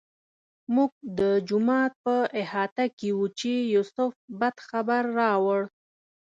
[0.75, 5.61] موږ د جومات په احاطه کې وو چې یوسف بد خبر راوړ.